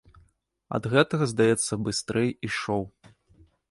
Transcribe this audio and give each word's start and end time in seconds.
Ад 0.77 0.83
гэтага, 0.93 1.29
здаецца, 1.33 1.81
быстрэй 1.87 2.29
ішоў. 2.53 2.81